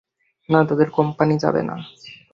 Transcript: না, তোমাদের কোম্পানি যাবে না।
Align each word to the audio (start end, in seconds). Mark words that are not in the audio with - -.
না, 0.49 0.59
তোমাদের 0.67 0.89
কোম্পানি 0.97 1.35
যাবে 1.43 1.61
না। 1.63 1.75